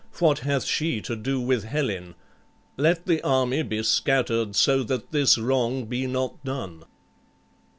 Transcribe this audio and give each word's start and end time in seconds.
What 0.17 0.39
hath 0.39 0.63
she 0.65 0.99
to 1.01 1.15
do 1.15 1.39
with 1.39 1.63
Helen? 1.63 2.15
Let 2.75 3.05
the 3.05 3.21
army 3.21 3.61
be 3.61 3.83
scattered, 3.83 4.55
so 4.55 4.81
that 4.81 5.11
this 5.11 5.37
wrong 5.37 5.85
be 5.85 6.07
not 6.07 6.43
done." 6.43 6.85